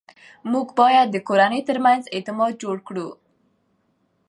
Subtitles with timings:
[0.51, 3.07] موږ باید د کورنۍ ترمنځ اعتماد جوړ کړو